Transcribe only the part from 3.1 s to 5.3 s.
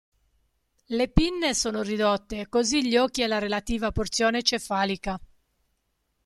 e la relativa porzione cefalica.